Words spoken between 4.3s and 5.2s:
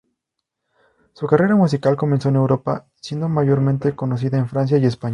en Francia y España.